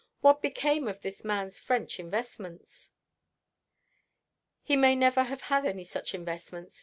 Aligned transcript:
What 0.21 0.41
became 0.41 0.87
of 0.87 1.01
this 1.01 1.23
man's 1.23 1.59
French 1.59 1.99
investments?" 1.99 2.89
"He 4.63 4.75
may 4.75 4.95
never 4.95 5.21
have 5.25 5.41
had 5.41 5.63
any 5.63 5.83
such 5.83 6.15
investments. 6.15 6.79